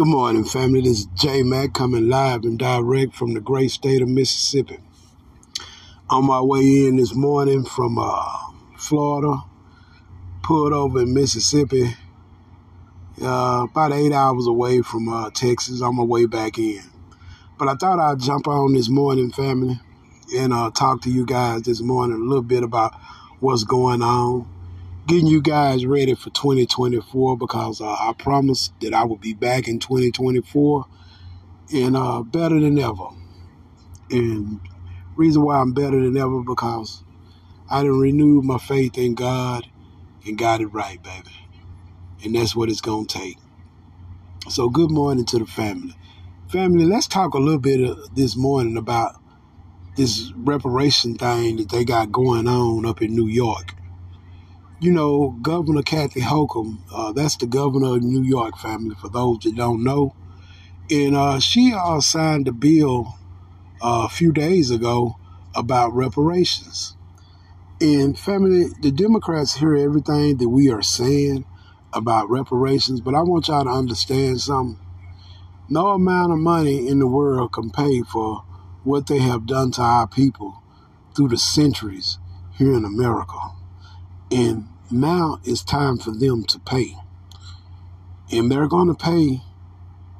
[0.00, 0.80] Good morning, family.
[0.80, 4.78] This is J Mac coming live and direct from the great state of Mississippi.
[6.08, 8.38] On my way in this morning from uh,
[8.78, 9.42] Florida,
[10.42, 11.96] pulled over in Mississippi,
[13.20, 15.82] uh, about eight hours away from uh, Texas.
[15.82, 16.80] On my way back in.
[17.58, 19.78] But I thought I'd jump on this morning, family,
[20.34, 22.94] and uh, talk to you guys this morning a little bit about
[23.40, 24.48] what's going on
[25.06, 29.66] getting you guys ready for 2024 because uh, I promised that I would be back
[29.68, 30.86] in 2024
[31.72, 33.08] and uh, better than ever.
[34.10, 34.60] And
[35.16, 37.02] reason why I'm better than ever because
[37.70, 39.66] I done renewed my faith in God
[40.26, 41.48] and got it right, baby.
[42.24, 43.38] And that's what it's gonna take.
[44.48, 45.96] So good morning to the family.
[46.48, 49.16] Family, let's talk a little bit this morning about
[49.96, 53.74] this reparation thing that they got going on up in New York
[54.80, 59.40] you know, Governor Kathy Hochul, uh, that's the governor of New York family, for those
[59.40, 60.14] that don't know.
[60.90, 63.18] And uh, she uh, signed a bill
[63.82, 65.16] uh, a few days ago
[65.54, 66.96] about reparations.
[67.78, 71.44] And family, the Democrats hear everything that we are saying
[71.92, 74.78] about reparations, but I want y'all to understand something.
[75.68, 78.44] No amount of money in the world can pay for
[78.82, 80.62] what they have done to our people
[81.14, 82.18] through the centuries
[82.54, 83.38] here in America.
[84.30, 86.96] And now it's time for them to pay.
[88.32, 89.42] And they're going to pay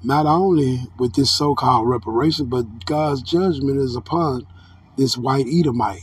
[0.02, 4.46] not only with this so called reparation, but God's judgment is upon
[4.96, 6.02] this white Edomite.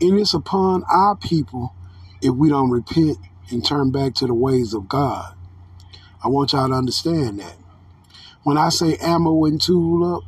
[0.00, 1.74] And it's upon our people
[2.20, 3.18] if we don't repent
[3.50, 5.34] and turn back to the ways of God.
[6.22, 7.56] I want y'all to understand that.
[8.44, 10.24] When I say ammo and tool up,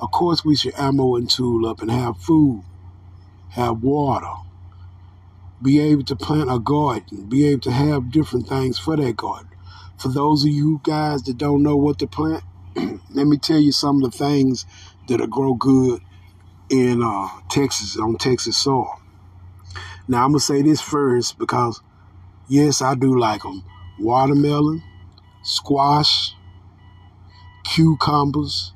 [0.00, 2.62] of course we should ammo and tool up and have food,
[3.50, 4.32] have water,
[5.64, 9.48] be able to plant a garden, be able to have different things for that garden.
[9.96, 12.44] For those of you guys that don't know what to plant,
[12.76, 14.66] let me tell you some of the things
[15.08, 16.02] that'll grow good
[16.68, 19.00] in uh, Texas, on Texas soil.
[20.06, 21.80] Now, I'm going to say this first because,
[22.46, 23.64] yes, I do like them.
[23.98, 24.82] Watermelon,
[25.42, 26.34] squash,
[27.64, 28.74] cucumbers,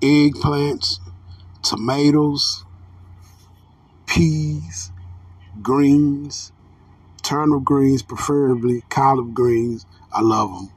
[0.00, 1.00] eggplants,
[1.62, 2.64] tomatoes,
[4.06, 4.92] peas,
[5.62, 6.52] greens,
[7.22, 9.86] turnip greens, preferably collard greens.
[10.12, 10.70] I love them.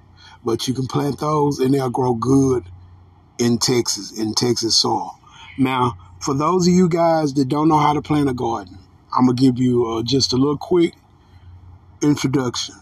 [0.46, 2.66] But you can plant those and they'll grow good
[3.38, 5.18] in Texas, in Texas soil.
[5.58, 8.78] Now, for those of you guys that don't know how to plant a garden,
[9.16, 10.94] I'm going to give you uh, just a little quick
[12.02, 12.76] introduction.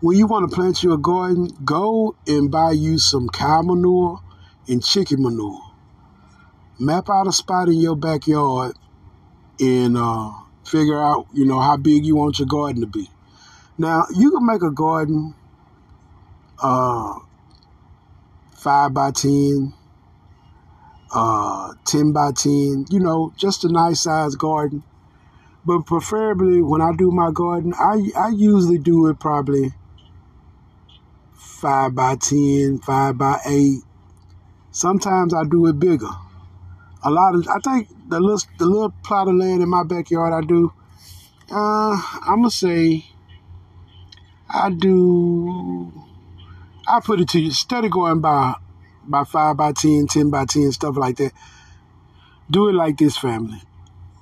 [0.00, 4.20] When you want to plant your garden, go and buy you some cow manure
[4.68, 5.62] and chicken manure.
[6.78, 8.76] Map out a spot in your backyard
[9.60, 10.32] and uh,
[10.64, 13.08] figure out, you know, how big you want your garden to be.
[13.76, 15.34] Now, you can make a garden
[16.62, 17.18] uh,
[18.56, 19.72] 5 by 10,
[21.12, 24.82] uh, 10 by 10, you know, just a nice size garden.
[25.66, 29.72] But preferably when I do my garden, I, I usually do it probably
[31.34, 33.78] 5 by 10, 5 by 8.
[34.70, 36.10] Sometimes I do it bigger
[37.04, 40.32] a lot of I think the little the little plot of land in my backyard
[40.32, 40.72] I do.
[41.50, 43.04] Uh, I'm gonna say
[44.48, 45.92] I do.
[46.88, 47.46] I put it to you.
[47.46, 48.54] Instead of going by
[49.06, 51.32] by five by 10, 10 by ten, stuff like that.
[52.50, 53.60] Do it like this, family.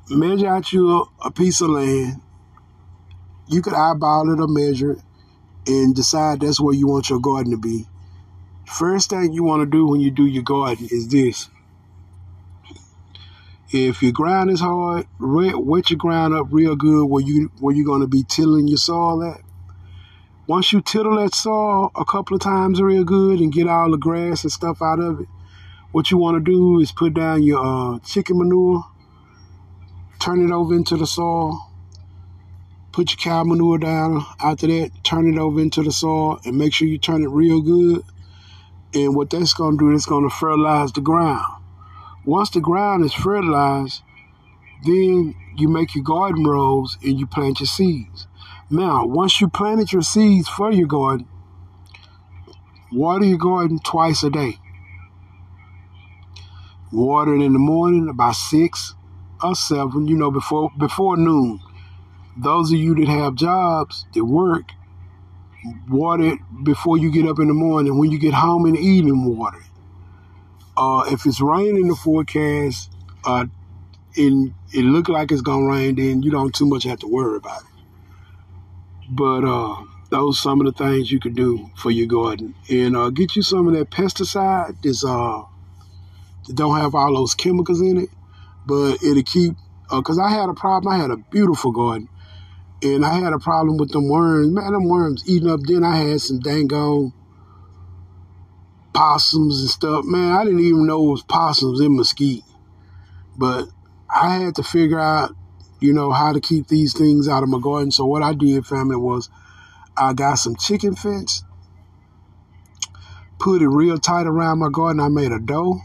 [0.08, 2.20] Measure out you a piece of land.
[3.48, 4.98] You could eyeball it or measure it
[5.66, 7.86] and decide that's where you want your garden to be.
[8.66, 11.48] First thing you want to do when you do your garden is this
[13.72, 17.86] if your ground is hard, wet your ground up real good where you where you're
[17.86, 19.40] gonna be tilling your soil at.
[20.46, 23.96] Once you tittle that soil a couple of times real good and get all the
[23.96, 25.28] grass and stuff out of it,
[25.92, 28.84] what you want to do is put down your uh, chicken manure,
[30.18, 31.70] turn it over into the soil,
[32.92, 34.24] put your cow manure down.
[34.40, 37.60] After that, turn it over into the soil and make sure you turn it real
[37.60, 38.02] good.
[38.94, 41.61] And what that's going to do is to fertilize the ground.
[42.24, 44.02] Once the ground is fertilized,
[44.84, 48.26] then you make your garden rows and you plant your seeds.
[48.70, 51.26] Now, once you planted your seeds for your garden,
[52.92, 54.58] water your garden twice a day.
[56.92, 58.94] Water it in the morning about six
[59.42, 61.60] or seven, you know, before before noon.
[62.36, 64.70] Those of you that have jobs that work,
[65.88, 67.98] water it before you get up in the morning.
[67.98, 69.71] When you get home in the evening, water it.
[70.76, 72.90] Uh, if it's raining in the forecast,
[73.24, 73.46] uh,
[74.16, 77.36] and it look like it's gonna rain, then you don't too much have to worry
[77.36, 77.68] about it.
[79.10, 82.54] But uh, those some of the things you can do for your garden.
[82.70, 85.42] And uh, get you some of that pesticide that's uh
[86.46, 88.10] that don't have all those chemicals in it,
[88.66, 89.54] but it'll keep.
[89.90, 90.92] Because uh, I had a problem.
[90.92, 92.08] I had a beautiful garden,
[92.82, 94.48] and I had a problem with them worms.
[94.48, 95.60] Man, them worms eating up.
[95.64, 97.12] Then I had some dang on
[98.92, 100.04] possums and stuff.
[100.04, 102.44] Man, I didn't even know it was possums in Mesquite,
[103.36, 103.66] but
[104.14, 105.34] I had to figure out,
[105.80, 107.90] you know, how to keep these things out of my garden.
[107.90, 109.30] So what I did, family, was
[109.96, 111.44] I got some chicken fence,
[113.38, 115.00] put it real tight around my garden.
[115.00, 115.80] I made a dough.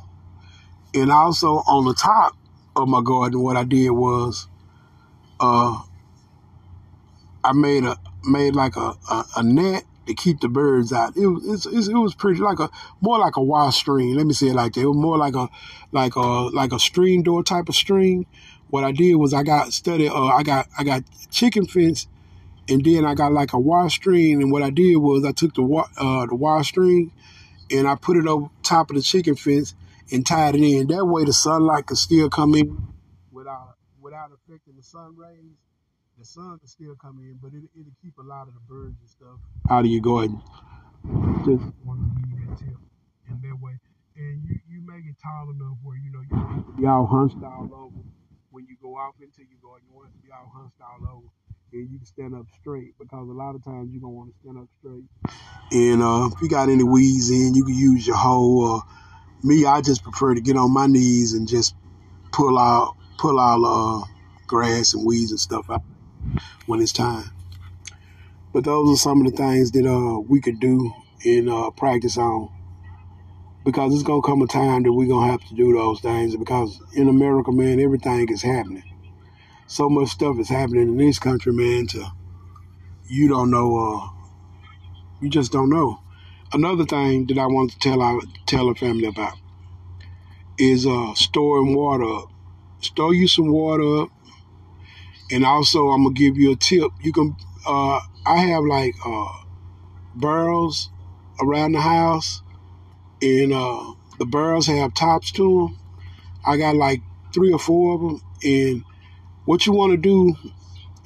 [0.94, 2.36] And also on the top
[2.76, 4.48] of my garden, what I did was
[5.40, 5.82] uh,
[7.44, 11.16] I made a made like a, a, a, net to keep the birds out.
[11.16, 12.70] It was it was pretty like a
[13.02, 14.16] more like a wire string.
[14.16, 14.82] Let me say it like that.
[14.82, 15.50] It was more like a
[15.92, 18.26] like a like a string door type of string.
[18.70, 20.10] What I did was I got studied.
[20.10, 22.08] Uh, I got I got chicken fence
[22.70, 25.54] and then I got like a wire string, and what I did was I took
[25.56, 25.64] the
[25.98, 27.12] uh, the wire string
[27.72, 29.76] and I put it over top of the chicken fence
[30.12, 30.88] and tied it in.
[30.88, 32.78] That way, the sunlight could still come in
[33.32, 35.56] without without affecting the sun rays.
[36.18, 38.98] The sun could still come in, but it, it'll keep a lot of the birds
[39.00, 39.38] and stuff
[39.70, 40.42] out of your garden.
[41.46, 42.78] Just want to you that tip,
[43.30, 43.78] and that way,
[44.16, 48.02] and you you make it tall enough where you know you all hunched all over
[48.50, 49.86] when you go off into your garden.
[49.90, 51.28] You want to be all hunched all over
[51.74, 54.40] and you can stand up straight because a lot of times you're gonna want to
[54.40, 55.04] stand up straight.
[55.72, 58.78] And uh, if you got any weeds in, you can use your hoe.
[58.78, 58.82] Uh,
[59.44, 61.76] me, I just prefer to get on my knees and just
[62.32, 64.08] pull out pull all the uh,
[64.48, 65.84] grass and weeds and stuff out
[66.66, 67.32] when it's time.
[68.54, 70.94] But those are some of the things that uh, we could do
[71.26, 72.50] and uh, practice on.
[73.66, 76.36] Because it's gonna come a time that we're gonna have to do those things.
[76.36, 78.84] Because in America, man, everything is happening
[79.68, 82.06] so much stuff is happening in this country, man, to
[83.10, 84.10] you don't know uh
[85.22, 86.00] you just don't know.
[86.54, 89.38] Another thing that I want to tell our tell a family about
[90.58, 92.32] is uh storing water up.
[92.80, 94.10] Store you some water up.
[95.32, 96.92] And also I'm gonna give you a tip.
[97.02, 97.36] You can
[97.66, 99.44] uh I have like uh
[100.16, 100.90] barrels
[101.42, 102.42] around the house
[103.22, 105.80] and uh the barrels have tops to them.
[106.46, 107.02] I got like
[107.34, 108.84] three or four of them and
[109.46, 110.36] what you want to do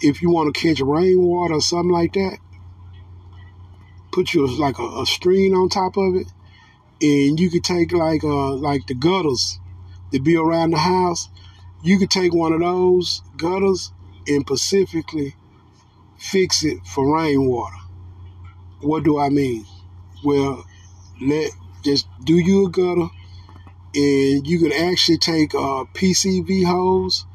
[0.01, 2.37] if you want to catch rainwater or something like that,
[4.11, 6.27] put you like a, a string on top of it,
[7.01, 9.59] and you could take like uh like the gutters
[10.11, 11.29] that be around the house.
[11.83, 13.91] You could take one of those gutters
[14.27, 15.35] and specifically
[16.17, 17.75] fix it for rainwater.
[18.81, 19.65] What do I mean?
[20.23, 20.65] Well,
[21.21, 21.51] let
[21.83, 23.09] just do you a gutter,
[23.95, 27.25] and you can actually take uh, a PCV hose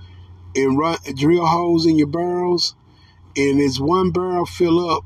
[0.54, 2.74] and run drill holes in your barrels,
[3.36, 5.04] and as one barrel fill up,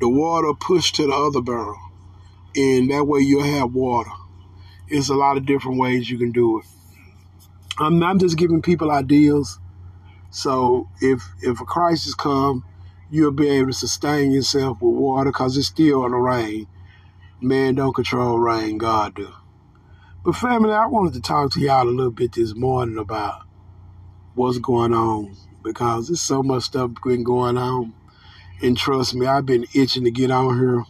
[0.00, 1.78] the water push to the other barrel,
[2.54, 4.10] and that way you'll have water.
[4.88, 6.66] It's a lot of different ways you can do it.
[7.78, 9.58] I'm, I'm just giving people ideas.
[10.32, 12.64] So if if a crisis come,
[13.10, 16.66] you'll be able to sustain yourself with water because it's still on the rain.
[17.42, 19.28] Man don't control rain, God do.
[20.24, 23.42] But family, I wanted to talk to y'all a little bit this morning about
[24.34, 27.92] what's going on because there's so much stuff been going on.
[28.62, 30.84] And trust me, I've been itching to get on here.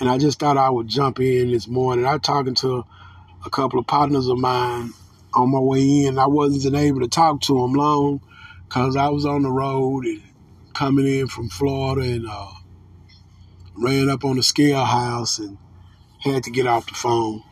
[0.00, 2.06] And I just thought I would jump in this morning.
[2.06, 2.84] I was talking to
[3.44, 4.94] a couple of partners of mine
[5.34, 6.18] on my way in.
[6.18, 8.22] I wasn't able to talk to them long
[8.68, 10.22] because I was on the road and
[10.74, 12.52] coming in from Florida and uh,
[13.74, 15.56] ran up on the scale house and
[16.20, 17.42] had to get off the phone.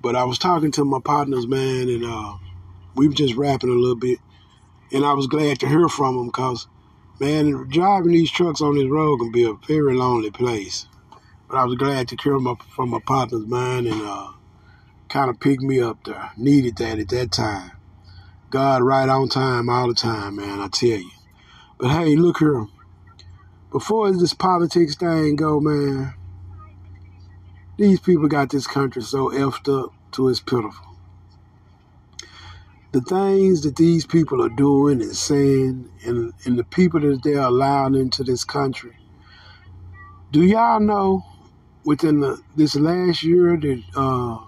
[0.00, 2.36] But I was talking to my partners, man, and uh,
[2.94, 4.18] we were just rapping a little bit.
[4.92, 6.68] And I was glad to hear from him because,
[7.18, 10.86] man, driving these trucks on this road can be a very lonely place.
[11.48, 12.38] But I was glad to hear
[12.74, 14.32] from my partner's mind and uh,
[15.08, 16.30] kind of picked me up there.
[16.36, 17.72] Needed that at that time.
[18.52, 21.10] God right on time all the time, man, I tell you.
[21.78, 22.66] But hey, look here.
[23.72, 26.14] Before this politics thing go, man,
[27.78, 30.92] these people got this country so effed up to it's pitiful
[32.92, 37.40] the things that these people are doing and saying and, and the people that they're
[37.40, 38.94] allowing into this country.
[40.30, 41.24] Do y'all know
[41.84, 44.38] within the, this last year that uh,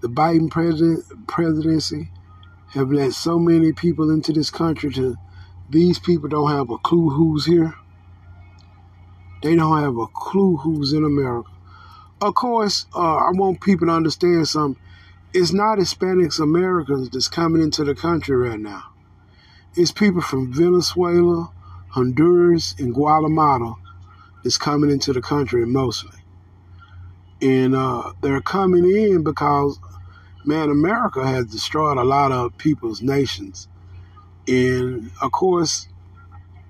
[0.00, 2.08] the Biden president, presidency
[2.76, 5.16] have let so many people into this country to
[5.68, 7.74] these people don't have a clue who's here.
[9.42, 11.50] They don't have a clue who's in America.
[12.20, 14.80] Of course, uh, I want people to understand something
[15.36, 18.84] it's not Hispanics Americans that's coming into the country right now.
[19.74, 21.50] It's people from Venezuela,
[21.88, 23.74] Honduras, and Guatemala
[24.42, 26.18] that's coming into the country mostly.
[27.42, 29.78] And uh, they're coming in because,
[30.46, 33.68] man, America has destroyed a lot of people's nations.
[34.48, 35.88] And of course,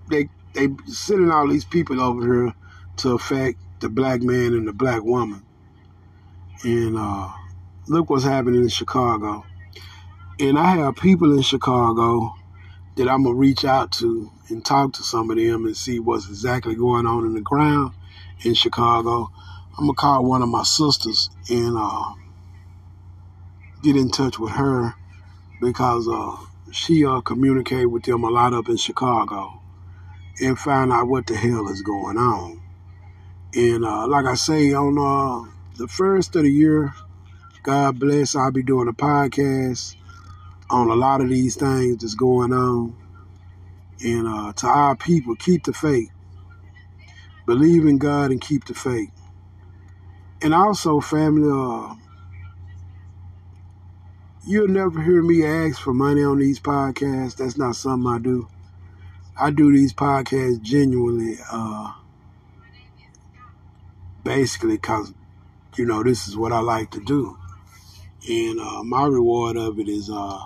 [0.09, 2.54] they they sending all these people over here
[2.99, 5.42] to affect the black man and the black woman.
[6.64, 7.30] And uh,
[7.88, 9.45] look what's happening in Chicago.
[10.40, 12.35] And I have people in Chicago
[12.97, 16.28] that I'm gonna reach out to and talk to some of them and see what's
[16.28, 17.92] exactly going on in the ground
[18.42, 19.30] in Chicago.
[19.78, 22.14] I'm gonna call one of my sisters and uh,
[23.83, 24.95] get in touch with her
[25.61, 26.37] because uh,
[26.71, 29.61] she uh, communicate with them a lot up in Chicago
[30.40, 32.61] and find out what the hell is going on.
[33.54, 36.92] And uh, like I say, on uh, the first of the year,
[37.62, 39.97] God bless, I'll be doing a podcast
[40.68, 42.95] on a lot of these things that's going on.
[44.04, 46.11] And uh, to our people, keep the faith.
[47.47, 49.11] Believe in God and keep the faith.
[50.42, 51.95] And also, family, uh,
[54.46, 57.36] you'll never hear me ask for money on these podcasts.
[57.36, 58.48] That's not something I do.
[59.38, 61.92] I do these podcasts genuinely, uh,
[64.22, 65.12] basically, because,
[65.76, 67.36] you know, this is what I like to do.
[68.28, 70.38] And uh, my reward of it is uh,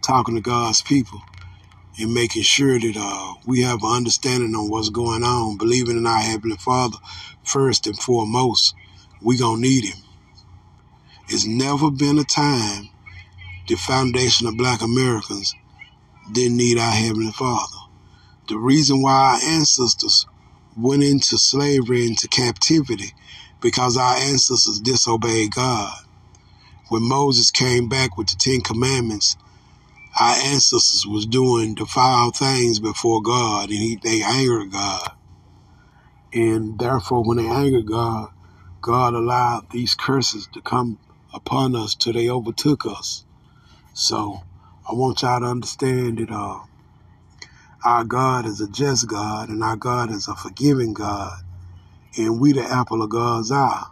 [0.00, 1.20] talking to God's people
[1.98, 6.06] and making sure that uh, we have an understanding on what's going on, believing in
[6.06, 6.98] our Heavenly Father
[7.42, 8.74] first and foremost.
[9.20, 10.02] We gonna need Him.
[11.28, 12.90] It's never been a time
[13.66, 15.54] the foundation of Black Americans
[16.32, 17.78] didn't need our Heavenly Father.
[18.48, 20.26] The reason why our ancestors
[20.76, 23.14] went into slavery, into captivity,
[23.60, 25.94] because our ancestors disobeyed God.
[26.88, 29.36] When Moses came back with the Ten Commandments,
[30.20, 35.12] our ancestors was doing foul things before God, and he, they angered God.
[36.32, 38.30] And therefore, when they angered God,
[38.80, 40.98] God allowed these curses to come
[41.32, 43.24] upon us till they overtook us.
[43.96, 44.42] So
[44.90, 46.58] I want y'all to understand that uh,
[47.84, 51.40] our God is a just God, and our God is a forgiving God,
[52.18, 53.84] and we the apple of God's eye.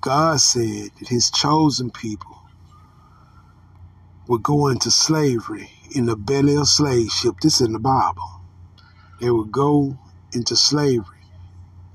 [0.00, 2.36] God said that His chosen people
[4.26, 7.36] would go into slavery in the belly of slave ship.
[7.40, 8.40] This is in the Bible.
[9.20, 9.96] They would go
[10.32, 11.04] into slavery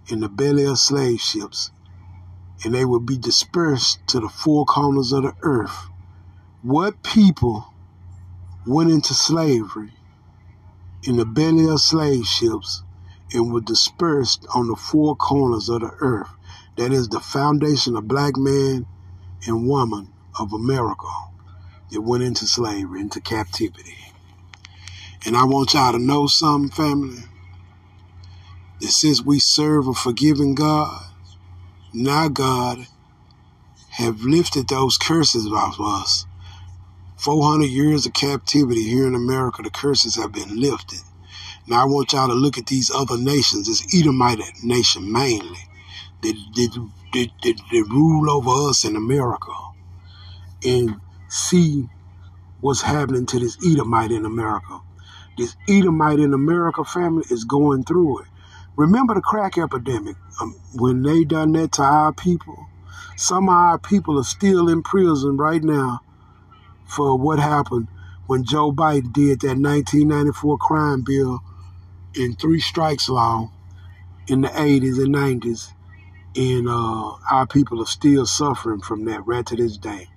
[0.08, 1.70] in the belly of slave ships,
[2.64, 5.91] and they would be dispersed to the four corners of the earth.
[6.64, 7.74] What people
[8.68, 9.94] went into slavery
[11.02, 12.84] in the belly of slave ships
[13.34, 16.30] and were dispersed on the four corners of the earth?
[16.76, 18.86] That is the foundation of black man
[19.48, 21.08] and woman of America
[21.90, 23.98] that went into slavery, into captivity.
[25.26, 27.24] And I want y'all to know something, family.
[28.82, 31.06] That since we serve a forgiving God,
[31.92, 32.86] now God
[33.94, 36.28] have lifted those curses off us.
[37.22, 41.02] 400 years of captivity here in America, the curses have been lifted.
[41.68, 45.60] Now I want y'all to look at these other nations, this Edomite nation mainly,
[46.24, 49.54] that, that, that, that, rule over us in America.
[50.66, 51.00] And
[51.30, 51.88] see
[52.60, 54.82] what's happening to this Edomite in America.
[55.38, 58.28] This Edomite in America family is going through it.
[58.78, 60.16] Remember the crack epidemic?
[60.42, 62.66] Um, when they done that to our people,
[63.16, 66.02] some of our people are still in prison right now
[66.92, 67.88] for what happened
[68.28, 71.42] when Joe Biden did that 1994 crime bill
[72.16, 73.52] in three strikes law
[74.28, 75.74] in the 80s and 90s.
[76.36, 80.08] And uh, our people are still suffering from that right to this day.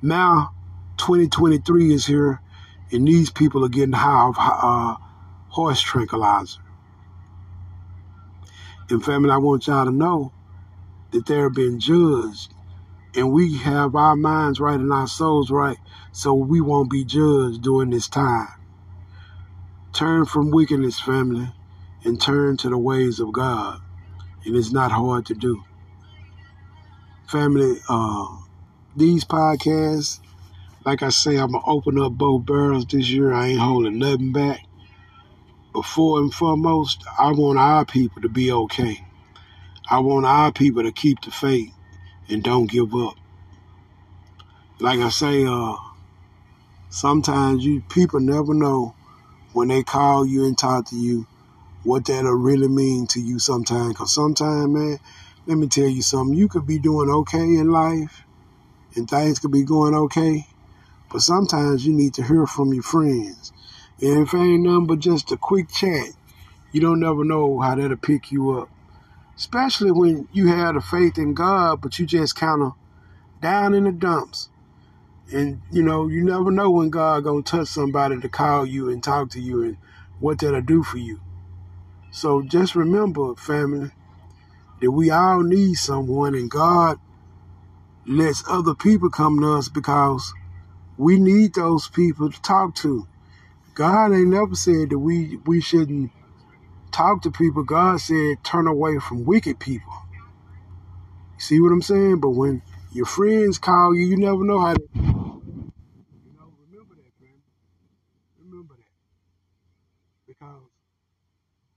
[0.00, 0.52] Now,
[0.98, 2.40] 2023 is here,
[2.90, 4.96] and these people are getting high off uh,
[5.48, 6.60] horse tranquilizer.
[8.90, 10.32] And family, I want y'all to know
[11.12, 12.52] that they're being judged,
[13.14, 15.76] and we have our minds right and our souls right,
[16.12, 18.48] so we won't be judged during this time.
[19.92, 21.52] Turn from wickedness, family,
[22.04, 23.80] and turn to the ways of God.
[24.44, 25.62] And it's not hard to do.
[27.28, 28.26] Family, uh,
[28.96, 30.20] these podcasts,
[30.84, 33.32] like I say, I'm gonna open up both barrels this year.
[33.32, 34.60] I ain't holding nothing back.
[35.72, 39.06] But and foremost, I want our people to be okay.
[39.88, 41.72] I want our people to keep the faith
[42.28, 43.14] and don't give up.
[44.78, 45.76] Like I say, uh,
[46.90, 48.94] sometimes you people never know
[49.52, 51.26] when they call you and talk to you
[51.84, 53.96] what that'll really mean to you sometimes.
[53.96, 54.98] Cause sometimes, man,
[55.46, 56.36] let me tell you something.
[56.36, 58.24] You could be doing okay in life
[58.94, 60.46] and things could be going okay.
[61.10, 63.52] But sometimes you need to hear from your friends.
[64.00, 66.08] And if ain't nothing but just a quick chat,
[66.72, 68.68] you don't never know how that'll pick you up.
[69.36, 72.74] Especially when you have a faith in God, but you just kind of
[73.40, 74.50] down in the dumps.
[75.32, 79.02] And you know, you never know when God gonna touch somebody to call you and
[79.02, 79.76] talk to you and
[80.20, 81.20] what that'll do for you.
[82.10, 83.90] So just remember, family,
[84.80, 86.98] that we all need someone and God
[88.06, 90.34] lets other people come to us because
[90.98, 93.06] we need those people to talk to.
[93.74, 96.10] God ain't never said that we we shouldn't
[96.92, 97.64] talk to people.
[97.64, 99.92] God said turn away from wicked people.
[101.38, 102.20] See what I'm saying?
[102.20, 104.80] But when your friends call you, you never know how to.
[104.94, 105.02] you
[106.38, 107.12] know, remember that.
[108.38, 108.84] Remember that.
[110.26, 110.62] Because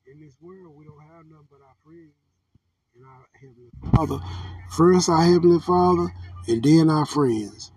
[0.05, 2.13] in this world we don't have nothing but our friends
[2.95, 4.19] and our Heavenly Father.
[4.71, 6.13] First our Heavenly Father
[6.47, 7.71] and then our friends.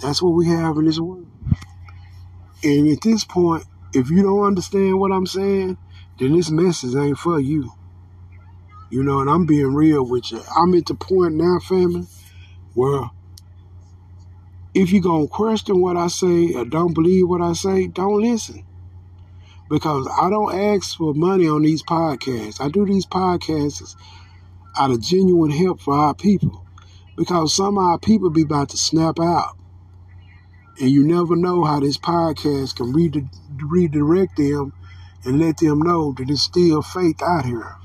[0.00, 1.26] That's what we have in this world.
[2.64, 3.64] And at this point,
[3.94, 5.76] if you don't understand what I'm saying,
[6.18, 7.72] then this message ain't for you.
[8.90, 10.40] You know, and I'm being real with you.
[10.56, 12.06] I'm at the point now, family,
[12.74, 13.10] where
[14.74, 18.20] if you're going to question what I say or don't believe what I say, don't
[18.20, 18.64] listen.
[19.68, 22.60] Because I don't ask for money on these podcasts.
[22.60, 23.94] I do these podcasts
[24.78, 26.64] out of genuine help for our people.
[27.16, 29.56] Because some of our people be about to snap out.
[30.80, 34.72] And you never know how this podcast can redirect them
[35.24, 37.76] and let them know that it's still faith out here.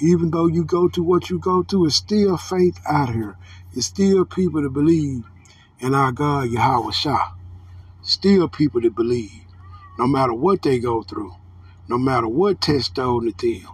[0.00, 3.36] Even though you go to what you go to, it's still faith out here.
[3.72, 5.24] It's still people that believe
[5.78, 7.32] in our God, Yahweh Shah.
[8.02, 9.44] Still people that believe,
[9.98, 11.34] no matter what they go through,
[11.88, 13.68] no matter what test thrown at them.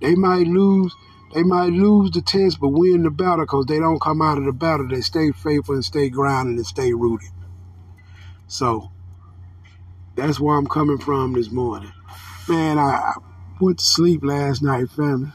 [0.00, 0.94] They might lose,
[1.34, 4.44] they might lose the test, but win the battle because they don't come out of
[4.44, 4.86] the battle.
[4.88, 7.30] They stay faithful and stay grounded and stay rooted.
[8.46, 8.90] So
[10.16, 11.92] that's where I'm coming from this morning.
[12.48, 13.14] Man, I
[13.60, 15.30] went to sleep last night, family.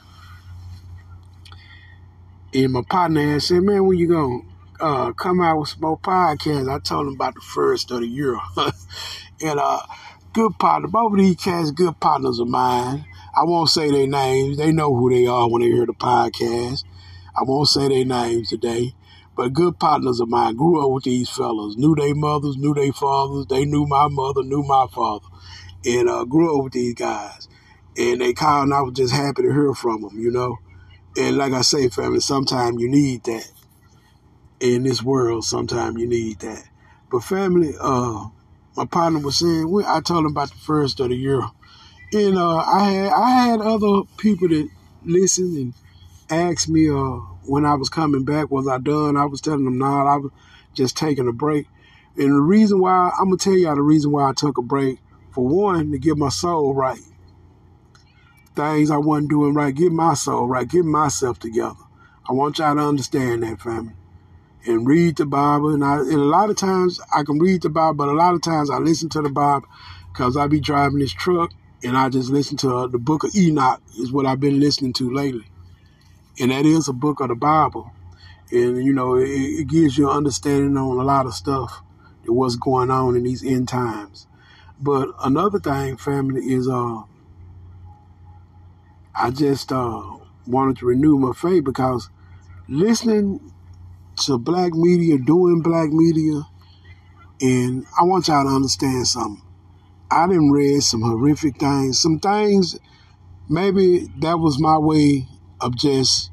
[2.54, 4.42] And my partner said, Man, when you going
[4.80, 6.74] to uh, come out with some more podcasts?
[6.74, 8.38] I told him about the first of the year.
[9.42, 9.82] and uh,
[10.34, 13.06] good partner, both of these cats, good partners of mine.
[13.36, 14.58] I won't say their names.
[14.58, 16.84] They know who they are when they hear the podcast.
[17.36, 18.96] I won't say their names today.
[19.40, 22.92] But good partners of mine grew up with these fellas, knew their mothers, knew their
[22.92, 23.46] fathers.
[23.46, 25.28] They knew my mother, knew my father,
[25.86, 27.48] and uh, grew up with these guys.
[27.98, 30.58] And they called, and I was just happy to hear from them, you know.
[31.16, 33.50] And like I say, family, sometimes you need that
[34.60, 35.46] in this world.
[35.46, 36.66] Sometimes you need that.
[37.10, 38.28] But family, uh,
[38.76, 41.44] my partner was saying, I told him about the first of the year,
[42.12, 44.70] and uh, I had I had other people that
[45.06, 45.74] listened and
[46.30, 49.18] asked me, uh, when I was coming back, was I done?
[49.18, 50.32] I was telling them, nah, I was
[50.74, 51.68] just taking a break.
[52.16, 54.62] And the reason why, I'm going to tell y'all the reason why I took a
[54.62, 55.00] break.
[55.32, 57.00] For one, to get my soul right.
[58.56, 61.76] Things I wasn't doing right, get my soul right, get myself together.
[62.28, 63.94] I want y'all to understand that, family.
[64.66, 65.70] And read the Bible.
[65.70, 68.34] And, I, and a lot of times I can read the Bible, but a lot
[68.34, 69.68] of times I listen to the Bible
[70.12, 71.52] because I be driving this truck
[71.84, 75.14] and I just listen to the book of Enoch is what I've been listening to
[75.14, 75.46] lately
[76.40, 77.92] and that is a book of the Bible.
[78.52, 81.82] And you know, it, it gives you an understanding on a lot of stuff
[82.26, 84.28] that what's going on in these end times.
[84.82, 87.02] But another thing, family, is uh,
[89.14, 90.02] I just uh
[90.48, 92.10] wanted to renew my faith because
[92.68, 93.52] listening
[94.22, 96.42] to black media, doing black media,
[97.42, 99.44] and I want y'all to understand something.
[100.12, 102.80] I didn't read some horrific things, some things.
[103.48, 105.28] Maybe that was my way
[105.62, 106.32] of just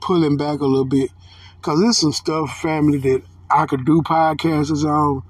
[0.00, 1.10] pulling back a little bit
[1.56, 5.22] because there's some stuff, family, that I could do podcasts on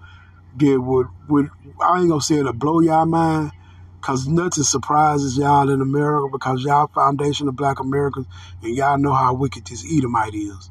[0.57, 3.53] that would, would I ain't gonna say it'll blow y'all mind
[4.01, 8.27] because nothing surprises y'all in America because y'all foundation of black Americans
[8.63, 10.71] and y'all know how wicked this Edomite is.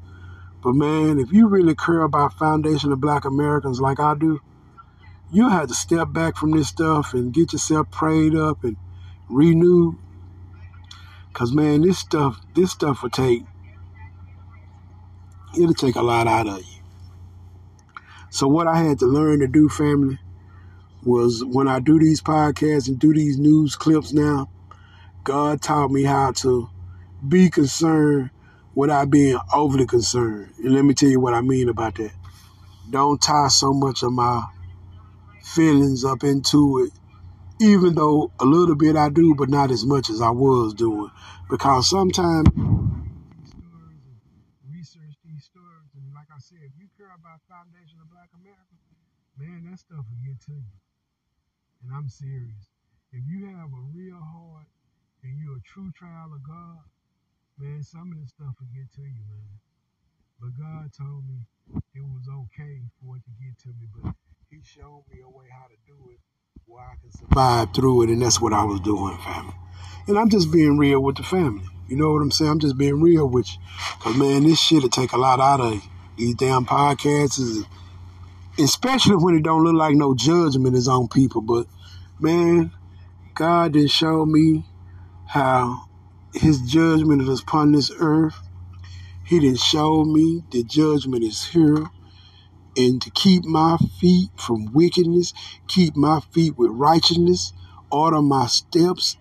[0.62, 4.40] But man, if you really care about foundation of black Americans like I do,
[5.32, 8.78] you have to step back from this stuff and get yourself prayed up and
[9.30, 9.96] renewed
[11.34, 13.43] Cause man, this stuff, this stuff will take,
[15.58, 16.82] it'll take a lot out of you.
[18.30, 20.19] So what I had to learn to do, family,
[21.04, 24.50] was when I do these podcasts and do these news clips now,
[25.24, 26.69] God taught me how to
[27.28, 28.30] be concerned
[28.76, 30.54] without being overly concerned.
[30.63, 32.12] And let me tell you what I mean about that.
[32.89, 34.43] Don't tie so much of my
[35.41, 36.91] feelings up into it
[37.63, 41.12] even though a little bit I do, but not as much as I was doing.
[41.49, 42.49] Because sometimes
[44.69, 48.78] research these stories, and like I said, if you care about Foundation of Black America,
[49.39, 50.78] man, that stuff will get to you.
[51.84, 52.69] And I'm serious.
[53.13, 54.67] If you have a real heart
[55.23, 56.84] and you're a true child of God,
[57.60, 59.56] Man, some of this stuff will get to you, man.
[60.41, 61.45] But God told me
[61.93, 64.15] it was okay for it to get to me, but
[64.49, 66.19] He showed me a way how to do it
[66.74, 69.54] where I can survive through it, and that's what I was doing, family.
[70.08, 71.68] And I'm just being real with the family.
[71.88, 72.50] You know what I'm saying?
[72.50, 73.60] I'm just being real with you.
[74.00, 75.84] Because, man, this shit will take a lot out of.
[76.18, 77.64] These damn podcasts,
[78.58, 81.42] especially when it don't look like no judgment is on people.
[81.42, 81.68] But,
[82.20, 82.72] man,
[83.36, 84.66] God didn't show me
[85.28, 85.86] how
[86.34, 88.40] his judgment is upon this earth.
[89.24, 91.86] He didn't show me the judgment is here
[92.76, 95.34] and to keep my feet from wickedness,
[95.68, 97.54] keep my feet with righteousness,
[97.92, 99.18] order my steps,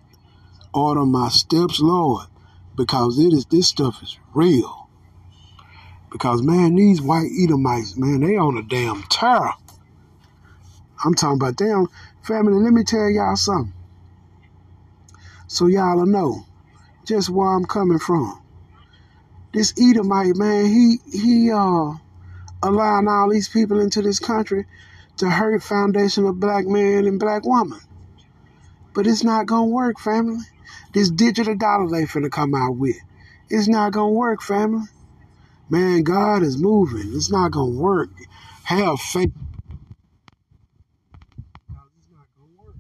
[0.73, 2.27] order my steps, Lord,
[2.77, 4.89] because it is this stuff is real.
[6.11, 9.55] Because man, these white Edomites, man, they on a damn terror.
[11.05, 11.89] I'm talking about damn
[12.23, 12.63] family.
[12.63, 13.75] Let me tell y'all something,
[15.47, 16.47] so y'all know
[17.07, 18.41] just where I'm coming from.
[19.53, 21.95] This Edomite man, he he uh
[22.63, 24.67] allowing all these people into this country
[25.19, 27.81] to hurt foundation of black man and black woman.
[28.95, 30.45] But it's not gonna work, family.
[30.93, 32.97] This digital dollar they finna come out with.
[33.49, 34.87] It's not gonna work, family.
[35.71, 37.13] Man, God is moving.
[37.15, 38.11] It's not gonna work.
[38.65, 39.33] Have faith.
[41.97, 42.77] It's not gonna work.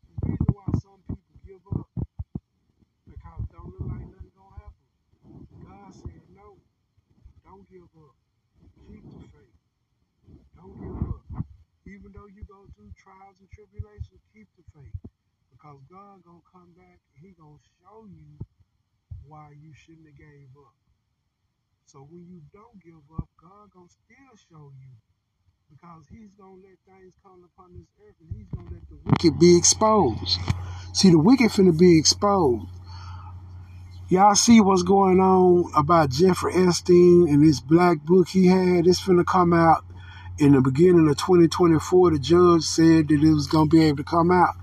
[0.00, 1.88] The reason why some people give up
[3.06, 4.86] because it don't look like nothing gonna happen.
[5.66, 6.56] God said no.
[7.58, 8.14] Don't give up.
[8.86, 9.58] Keep the faith.
[10.54, 11.42] Don't give up.
[11.90, 14.94] Even though you go through trials and tribulations, keep the faith.
[15.50, 18.38] Because God gonna come back and He gonna show you
[19.26, 20.78] why you shouldn't have gave up.
[21.82, 24.94] So when you don't give up, God gonna still show you.
[25.66, 29.34] Because He's gonna let things come upon this earth and He's gonna let the wicked
[29.42, 30.38] be exposed.
[30.94, 32.70] See the wicked finna be exposed.
[34.10, 38.86] Y'all see what's going on about Jeffrey Epstein and this black book he had?
[38.86, 39.84] It's finna come out
[40.38, 42.12] in the beginning of 2024.
[42.12, 44.54] The judge said that it was gonna be able to come out.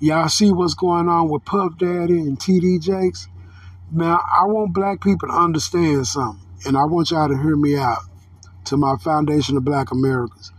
[0.00, 3.28] Y'all see what's going on with Puff Daddy and TD Jakes?
[3.92, 7.76] Now, I want black people to understand something, and I want y'all to hear me
[7.76, 8.00] out
[8.64, 10.50] to my foundation of black Americans.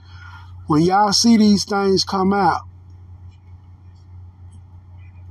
[0.68, 2.62] When y'all see these things come out,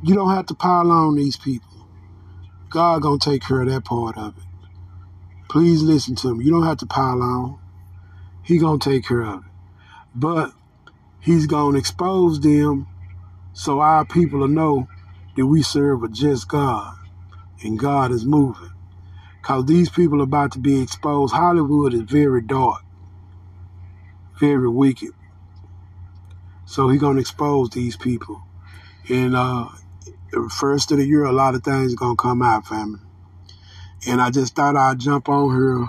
[0.02, 1.75] you don't have to pile on these people.
[2.76, 4.44] God gonna take care of that part of it.
[5.48, 6.44] Please listen to me.
[6.44, 7.58] You don't have to pile on.
[8.42, 9.50] He gonna take care of it.
[10.14, 10.52] But
[11.18, 12.86] he's gonna expose them
[13.54, 14.88] so our people will know
[15.36, 16.98] that we serve a just God
[17.62, 18.72] and God is moving.
[19.40, 21.32] Cause these people are about to be exposed.
[21.32, 22.82] Hollywood is very dark,
[24.38, 25.12] very wicked.
[26.66, 28.42] So he's gonna expose these people.
[29.08, 29.68] And uh
[30.32, 33.00] the first of the year a lot of things gonna come out, family.
[34.06, 35.88] And I just thought I'd jump on here,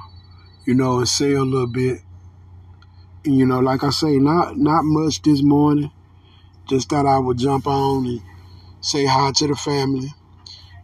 [0.66, 2.02] you know, and say a little bit.
[3.26, 5.92] And, you know, like I say, not not much this morning.
[6.68, 8.22] Just thought I would jump on and
[8.82, 10.14] say hi to the family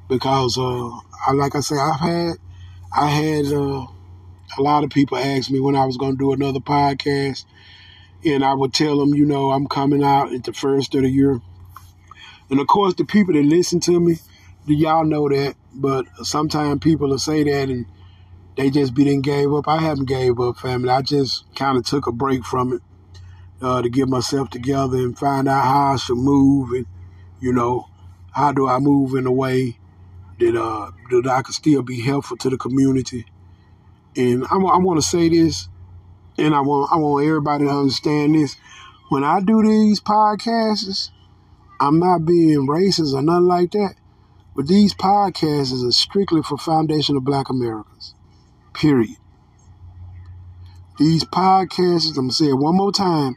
[0.07, 0.89] because, uh,
[1.25, 2.33] I like I say, I've had
[2.95, 3.87] I had uh,
[4.57, 7.45] a lot of people ask me when I was going to do another podcast,
[8.23, 11.09] and I would tell them, you know, I'm coming out at the first of the
[11.09, 11.41] year.
[12.49, 14.17] And of course, the people that listen to me,
[14.65, 15.55] y'all know that.
[15.73, 17.85] But sometimes people will say that and
[18.55, 19.67] they just be didn't gave up.
[19.67, 20.89] I haven't gave up, family.
[20.89, 22.81] I just kind of took a break from it
[23.61, 26.85] uh, to get myself together and find out how I should move and,
[27.39, 27.89] you know,
[28.31, 29.77] how do I move in a way
[30.39, 33.25] that uh that I could still be helpful to the community.
[34.15, 35.67] And I, I want to say this,
[36.37, 38.55] and I want I want everybody to understand this.
[39.09, 41.09] When I do these podcasts,
[41.79, 43.95] I'm not being racist or nothing like that.
[44.55, 48.13] But these podcasts are strictly for Foundation of Black Americans.
[48.73, 49.17] Period.
[50.99, 53.35] These podcasts, I'm gonna say it one more time,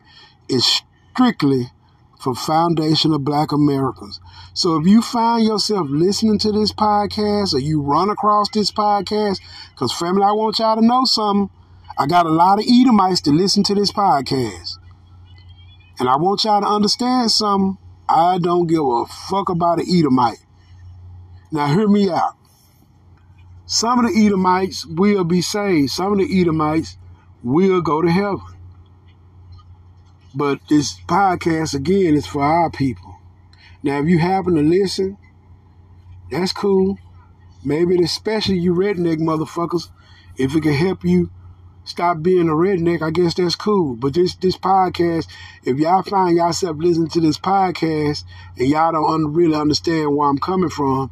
[0.48, 1.70] is strictly
[2.20, 4.20] for Foundation of Black Americans.
[4.52, 9.40] So if you find yourself listening to this podcast or you run across this podcast,
[9.70, 11.50] because family, I want y'all to know something.
[11.98, 14.78] I got a lot of Edomites to listen to this podcast.
[15.98, 17.78] And I want y'all to understand something.
[18.08, 20.44] I don't give a fuck about an Edomite.
[21.50, 22.36] Now hear me out.
[23.66, 25.90] Some of the Edomites will be saved.
[25.90, 26.96] Some of the Edomites
[27.42, 28.42] will go to heaven.
[30.34, 33.16] But this podcast again is for our people.
[33.82, 35.16] Now, if you happen to listen,
[36.30, 36.98] that's cool.
[37.64, 39.88] Maybe especially you redneck motherfuckers,
[40.36, 41.30] if it can help you
[41.86, 43.96] stop being a redneck, I guess that's cool.
[43.96, 45.26] But this this podcast,
[45.64, 48.24] if y'all find yourself listening to this podcast
[48.58, 51.10] and y'all don't un- really understand where I'm coming from,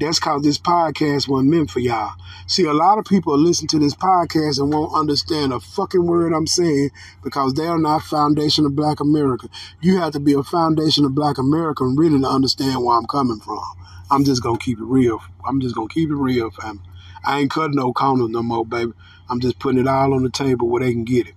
[0.00, 2.14] that's cause this podcast wasn't meant for y'all.
[2.46, 6.32] See, a lot of people listen to this podcast and won't understand a fucking word
[6.32, 6.90] I'm saying
[7.22, 9.48] because they are not foundation of black America.
[9.80, 13.06] You have to be a foundation of black America and really to understand where I'm
[13.06, 13.62] coming from.
[14.10, 15.20] I'm just gonna keep it real.
[15.46, 16.82] I'm just gonna keep it real, fam.
[17.24, 18.92] I ain't cutting no corners no more, baby.
[19.28, 21.34] I'm just putting it all on the table where they can get it.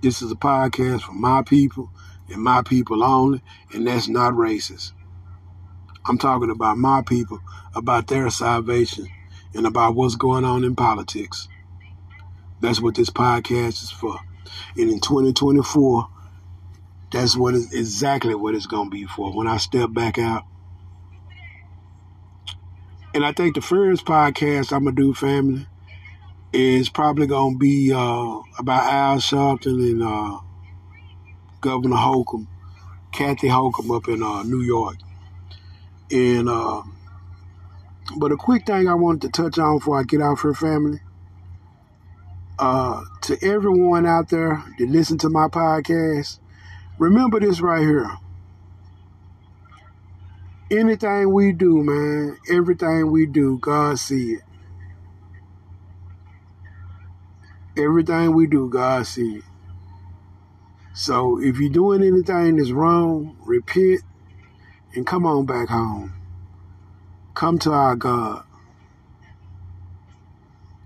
[0.00, 1.90] This is a podcast for my people
[2.28, 3.42] and my people only,
[3.72, 4.92] and that's not racist.
[6.06, 7.40] I'm talking about my people,
[7.74, 9.08] about their salvation,
[9.54, 11.48] and about what's going on in politics.
[12.60, 14.18] That's what this podcast is for.
[14.76, 16.08] And in 2024,
[17.12, 20.44] that's what is exactly what it's going to be for when I step back out.
[23.14, 25.66] And I think the first podcast I'm going to do, family,
[26.52, 30.40] is probably going to be uh, about Al Sharpton and uh,
[31.60, 32.48] Governor Holcomb,
[33.12, 34.96] Kathy Holcomb up in uh, New York.
[36.10, 36.82] And uh,
[38.16, 41.00] but a quick thing I wanted to touch on before I get off her family.
[42.58, 46.38] Uh, to everyone out there that listen to my podcast,
[46.98, 48.10] remember this right here.
[50.70, 54.42] Anything we do, man, everything we do, God see it.
[57.78, 59.44] Everything we do, God see it.
[60.94, 64.00] So if you're doing anything that's wrong, repent
[64.94, 66.12] and come on back home.
[67.34, 68.44] Come to our God.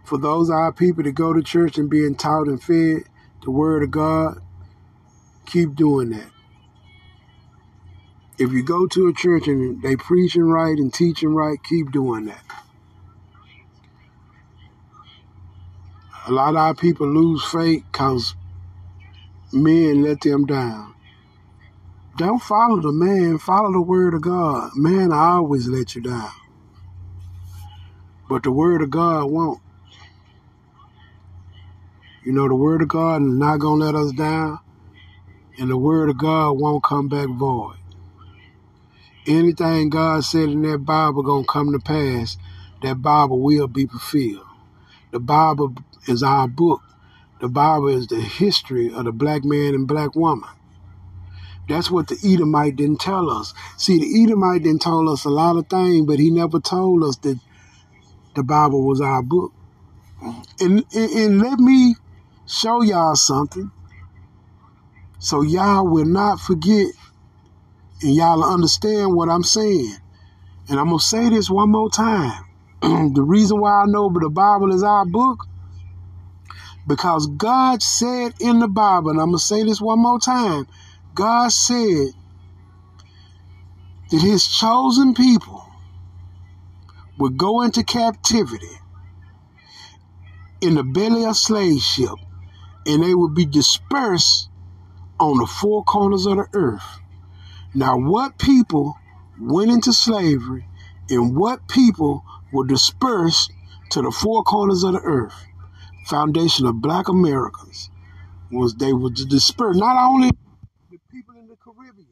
[0.04, 3.04] For those our people that go to church and being taught and fed
[3.42, 4.42] the word of God,
[5.46, 6.30] keep doing that.
[8.38, 12.26] If you go to a church and they preaching right and teaching right, keep doing
[12.26, 12.42] that.
[16.26, 18.36] A lot of our people lose faith because
[19.52, 20.94] men let them down.
[22.16, 24.70] Don't follow the man, follow the word of God.
[24.76, 26.30] Man, I always let you down.
[28.28, 29.60] But the word of God won't.
[32.24, 34.60] You know, the word of God is not going to let us down,
[35.58, 37.76] and the word of God won't come back void.
[39.26, 42.36] Anything God said in that Bible going to come to pass,
[42.82, 44.46] that Bible will be fulfilled.
[45.12, 45.74] The Bible
[46.08, 46.82] is our book.
[47.40, 50.48] The Bible is the history of the black man and black woman.
[51.68, 53.54] That's what the Edomite didn't tell us.
[53.76, 57.16] See, the Edomite didn't tell us a lot of things, but he never told us
[57.18, 57.38] that
[58.34, 59.52] the Bible was our book.
[60.60, 61.94] And, and, and let me
[62.46, 63.70] show y'all something
[65.18, 66.88] so y'all will not forget
[68.02, 69.96] and y'all understand what I'm saying.
[70.68, 72.44] And I'm going to say this one more time.
[72.82, 75.46] The reason why I know the Bible is our book,
[76.86, 80.66] because God said in the Bible, and I'm going to say this one more time
[81.14, 82.08] God said
[84.10, 85.64] that his chosen people
[87.18, 88.78] would go into captivity
[90.60, 92.14] in the belly of slave ship
[92.86, 94.48] and they would be dispersed
[95.20, 97.00] on the four corners of the earth.
[97.74, 98.96] Now, what people
[99.40, 100.66] went into slavery
[101.08, 103.52] and what people were dispersed
[103.90, 105.34] to the four corners of the earth?
[106.06, 107.90] Foundation of black Americans
[108.50, 109.78] was they were dispersed.
[109.78, 110.30] Not only
[110.90, 112.06] the people in the Caribbean,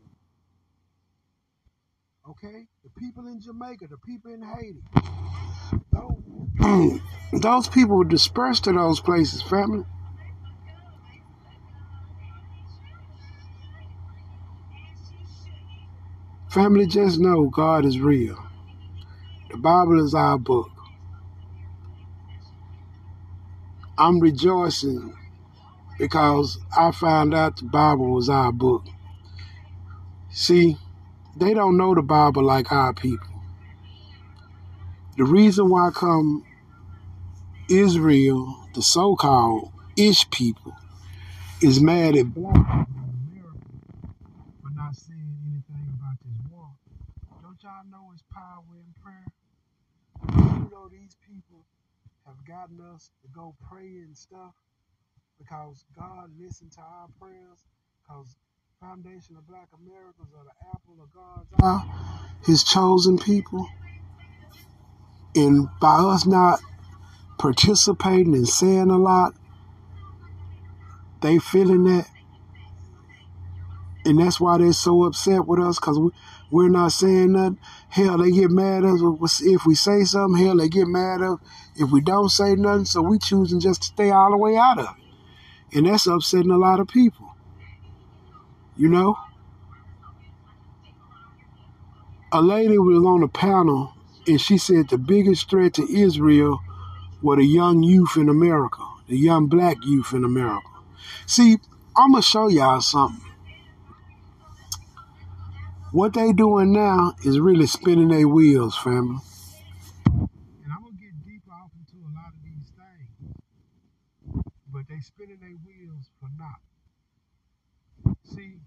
[2.30, 2.66] okay?
[2.84, 4.82] The people in Jamaica, the people in Haiti.
[5.92, 7.00] Those,
[7.42, 9.84] those people were dispersed to those places, family.
[16.50, 18.49] Family, just know God is real.
[19.50, 20.70] The Bible is our book.
[23.98, 25.14] I'm rejoicing
[25.98, 28.84] because I found out the Bible was our book.
[30.30, 30.76] See,
[31.36, 33.42] they don't know the Bible like our people.
[35.16, 36.44] The reason why come
[37.68, 40.74] Israel, the so-called Ish people,
[41.60, 43.66] is mad at black people in America
[44.62, 46.70] for not saying anything about this war.
[47.42, 49.26] Don't y'all know it's power in prayer?
[50.38, 51.64] You know these people
[52.26, 54.54] have gotten us to go pray and stuff
[55.38, 57.64] because God listened to our prayers
[58.02, 58.36] because
[58.80, 63.68] Foundation of Black Americans are the apple of God's eye, His chosen people.
[65.36, 66.60] And by us not
[67.38, 69.34] participating and saying a lot,
[71.22, 72.08] they feeling that.
[74.04, 76.10] And that's why they're so upset with us because we,
[76.50, 77.58] We're not saying nothing.
[77.88, 80.44] Hell, they get mad at us if we say something.
[80.44, 81.38] Hell, they get mad at us
[81.76, 82.84] if we don't say nothing.
[82.84, 85.76] So we choosing just to stay all the way out of it.
[85.76, 87.34] And that's upsetting a lot of people.
[88.76, 89.16] You know?
[92.32, 93.92] A lady was on a panel
[94.26, 96.60] and she said the biggest threat to Israel
[97.22, 100.68] were the young youth in America, the young black youth in America.
[101.26, 101.58] See,
[101.96, 103.29] I'm going to show y'all something.
[105.92, 109.18] What they doing now is really spinning their wheels, family.
[110.62, 113.34] And I'm gonna get deep off into a lot of these things,
[114.72, 116.60] but they spinning their wheels for naught.
[118.22, 118.60] See,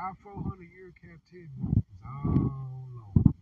[0.00, 3.32] our 400 year captivity is all over,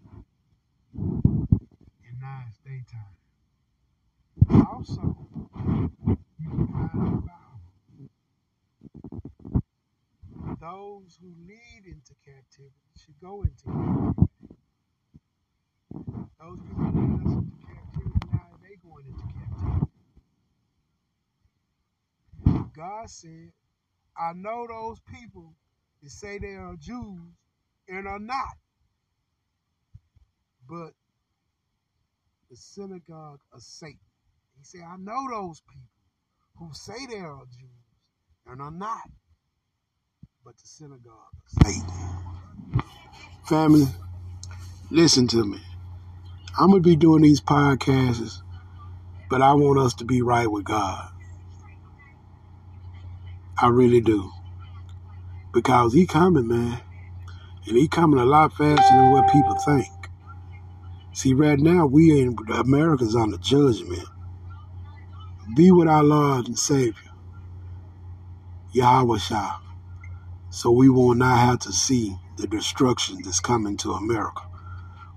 [2.04, 3.16] and now it's daytime.
[4.66, 5.16] Also,
[6.40, 7.35] you can find the
[10.66, 14.26] those who lead into captivity should go into captivity.
[16.40, 19.92] Those people that led us into captivity, now they going into captivity.
[22.74, 23.52] God said,
[24.18, 25.54] I know those people
[26.02, 27.36] that say they are Jews
[27.88, 28.58] and are not.
[30.68, 30.94] But
[32.50, 34.00] the synagogue of Satan.
[34.58, 35.88] He said, I know those people
[36.58, 37.70] who say they are Jews
[38.46, 39.10] and are not
[40.46, 41.10] but the synagogue
[41.42, 41.90] of Satan.
[43.48, 43.86] Family,
[44.92, 45.60] listen to me.
[46.56, 48.42] I'm going to be doing these podcasts,
[49.28, 51.10] but I want us to be right with God.
[53.60, 54.30] I really do.
[55.52, 56.80] Because he coming, man.
[57.66, 59.88] And he coming a lot faster than what people think.
[61.12, 64.06] See, right now, we in America's on the judgment.
[65.56, 67.10] Be with our Lord and Savior,
[68.72, 69.58] Yahweh Shah
[70.56, 74.40] so we will not have to see the destruction that's coming to America.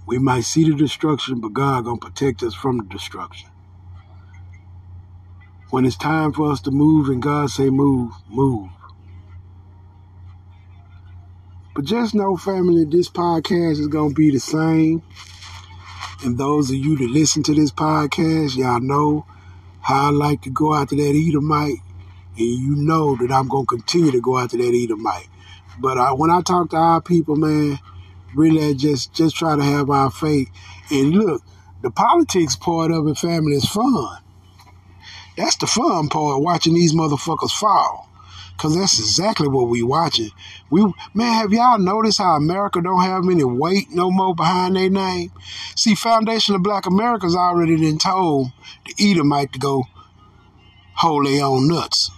[0.05, 3.49] We might see the destruction, but God gonna protect us from the destruction.
[5.69, 8.69] When it's time for us to move and God say move, move.
[11.73, 15.01] But just know, family, this podcast is gonna be the same.
[16.21, 19.25] And those of you that listen to this podcast, y'all know
[19.79, 21.79] how I like to go out after that Edomite
[22.39, 25.27] and you know that I'm going to continue to go after that Edomite.
[25.79, 27.79] But I, when I talk to our people, man,
[28.35, 30.49] really just just try to have our faith.
[30.91, 31.41] And look,
[31.81, 34.17] the politics part of it, family, is fun.
[35.37, 38.07] That's the fun part, watching these motherfuckers fall.
[38.57, 40.31] Cause that's exactly what we watching.
[40.69, 40.81] We
[41.13, 45.31] man, have y'all noticed how America don't have any weight no more behind their name?
[45.77, 48.47] See, Foundation of Black America's already been told
[48.85, 49.85] the Edomite to go
[50.95, 52.11] hold their own nuts.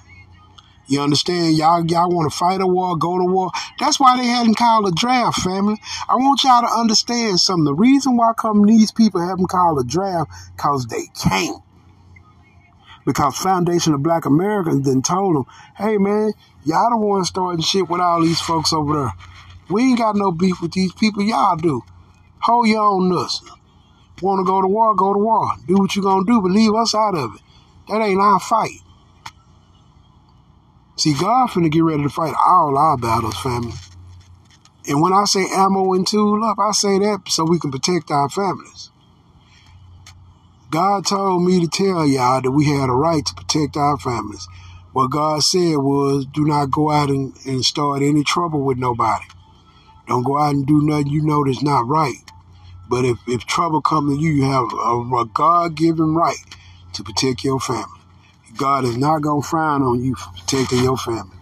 [0.91, 1.55] You understand?
[1.55, 3.49] Y'all, y'all want to fight a war, go to war.
[3.79, 5.77] That's why they hadn't called a draft, family.
[6.09, 7.63] I want y'all to understand something.
[7.63, 11.63] The reason why come these people haven't called a draft, cause they can't.
[13.05, 15.45] Because Foundation of Black Americans then told them,
[15.77, 16.33] hey man,
[16.65, 19.13] y'all don't want to start shit with all these folks over there.
[19.69, 21.23] We ain't got no beef with these people.
[21.23, 21.83] Y'all do.
[22.41, 23.41] Hold your own nuts.
[24.21, 25.53] Want to go to war, go to war.
[25.65, 27.41] Do what you gonna do, but leave us out of it.
[27.87, 28.81] That ain't our fight.
[31.01, 33.73] See, God finna get ready to fight all our battles, family.
[34.87, 38.11] And when I say ammo and tool up, I say that so we can protect
[38.11, 38.91] our families.
[40.69, 44.47] God told me to tell y'all that we had a right to protect our families.
[44.93, 49.25] What God said was, do not go out and, and start any trouble with nobody.
[50.07, 52.29] Don't go out and do nothing you know that's not right.
[52.87, 56.45] But if, if trouble comes to you, you have a, a God given right
[56.93, 58.00] to protect your family.
[58.57, 61.37] God is not going to frown on you for protecting your family.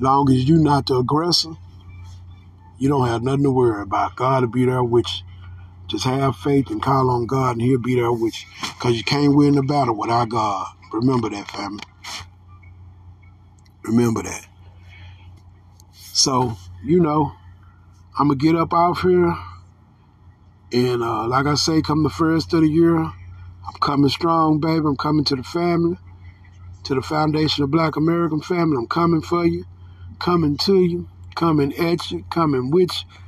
[0.00, 1.54] Long as you're not the aggressor,
[2.78, 4.16] you don't have nothing to worry about.
[4.16, 5.24] God will be there with you.
[5.86, 8.48] Just have faith and call on God, and He'll be there with you.
[8.74, 10.66] Because you can't win the battle without God.
[10.92, 11.84] Remember that, family.
[13.84, 14.46] Remember that.
[15.92, 17.32] So, you know,
[18.18, 19.36] I'm going to get up off here.
[20.72, 24.86] And uh, like I say, come the first of the year, I'm coming strong, baby.
[24.86, 25.98] I'm coming to the family
[26.84, 28.76] to the Foundation of Black American Family.
[28.76, 29.64] I'm coming for you,
[30.18, 33.18] coming to you, coming at you, coming with you.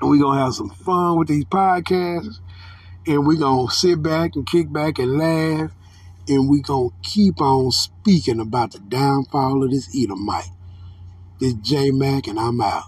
[0.00, 2.38] And we're going to have some fun with these podcasts.
[3.06, 5.70] And we're going to sit back and kick back and laugh.
[6.28, 10.50] And we're going to keep on speaking about the downfall of this Edomite.
[11.40, 12.84] This J Mac, and I'm out.